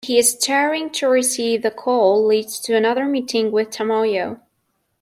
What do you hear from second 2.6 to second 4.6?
to another meeting with Tomoyo.